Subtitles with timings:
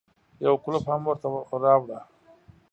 [0.43, 1.27] يو کولپ هم ورته
[1.63, 1.99] راوړه.